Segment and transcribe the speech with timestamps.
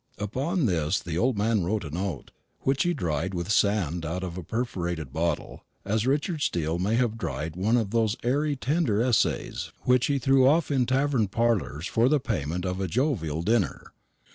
[0.17, 4.35] Upon this the old man wrote a note, which he dried with sand out of
[4.35, 9.71] a perforated bottle, as Richard Steele may have dried one of those airy tender essays
[9.81, 13.91] which he threw off in tavern parlours for the payment of a jovial dinner.